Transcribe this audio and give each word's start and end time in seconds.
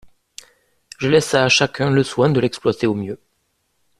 Je 0.97 1.07
laisse 1.09 1.35
à 1.35 1.47
chacun 1.47 1.91
le 1.91 2.01
soin 2.01 2.31
de 2.31 2.39
l’exploiter 2.39 2.87
au 2.87 2.95
mieux. 2.95 3.19